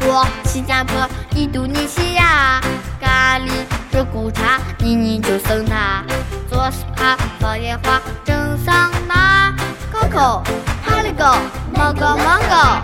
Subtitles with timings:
[0.00, 2.60] 国、新加坡、印度尼西亚，
[3.00, 3.50] 咖喱、
[3.92, 6.02] 肉骨茶、泥泥就送他。
[6.48, 9.52] 做 SPA 放烟花、蒸桑拿
[9.92, 10.42] ，Coco、
[10.84, 11.24] 哈利狗、
[11.72, 12.82] 猫狗猫狗，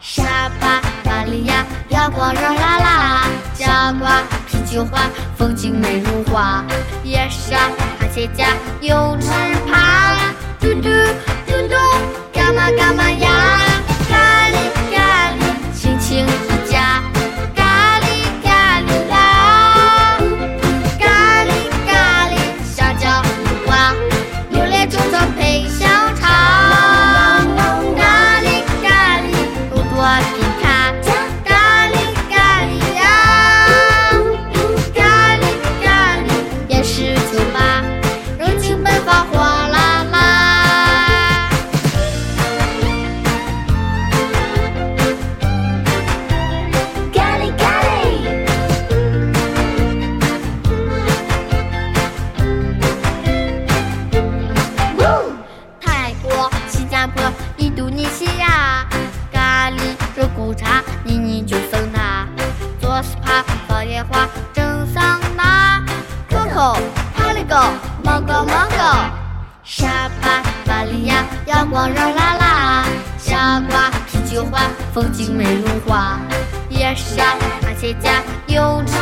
[0.00, 5.02] 沙巴、巴利亚阳光热辣辣，加瓜、啤酒花
[5.36, 6.64] 风景美如画，
[7.04, 7.68] 夜沙、
[8.00, 8.48] 哈切加
[8.80, 9.28] 泳池
[9.70, 9.91] 趴，
[61.04, 62.26] 妮妮，就送他。
[62.80, 65.82] 做 SPA 放烟花，蒸桑拿
[66.28, 66.78] ，Coco、
[67.14, 67.56] 哈利狗、
[68.04, 68.76] 猫狗猫狗，
[69.64, 72.84] 沙巴、巴利亚阳光热辣辣，
[73.18, 74.60] 傻瓜、啤酒花
[74.92, 76.18] 风景美如画，
[76.68, 78.92] 夜沙、哈切加泳池